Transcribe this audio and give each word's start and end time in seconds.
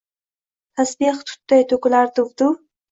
Tashbeh 0.79 1.21
tutday 1.29 1.65
toʼkilar 1.69 2.13
duv-duv 2.19 2.63